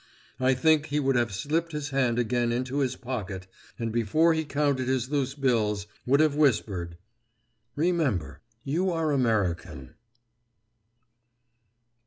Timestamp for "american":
9.11-9.93